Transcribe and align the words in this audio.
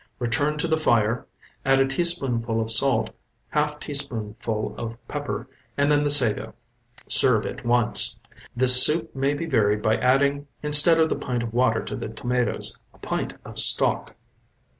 Return 0.17 0.57
to 0.57 0.67
the 0.67 0.79
fire, 0.79 1.27
add 1.63 1.79
a 1.79 1.85
teaspoonful 1.87 2.59
of 2.59 2.71
salt, 2.71 3.11
half 3.49 3.79
teaspoonful 3.79 4.75
of 4.75 4.97
pepper 5.07 5.47
and 5.77 5.91
then 5.91 6.03
the 6.03 6.09
sago. 6.09 6.55
Serve 7.07 7.45
at 7.45 7.63
once. 7.63 8.15
This 8.55 8.83
soup 8.83 9.15
may 9.15 9.35
be 9.35 9.45
varied 9.45 9.83
by 9.83 9.97
adding, 9.97 10.47
instead 10.63 10.99
of 10.99 11.07
the 11.09 11.15
pint 11.15 11.43
of 11.43 11.53
water 11.53 11.83
to 11.85 11.95
the 11.95 12.09
tomatoes, 12.09 12.75
a 12.95 12.97
pint 12.97 13.35
of 13.45 13.59
stock. 13.59 14.15